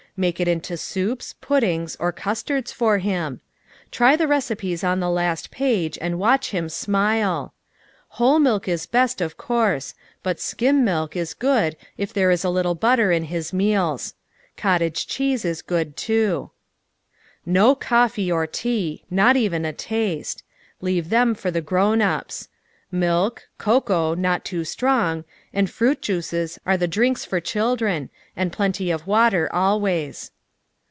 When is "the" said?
4.17-4.27, 4.99-5.09, 21.51-21.61, 26.75-26.89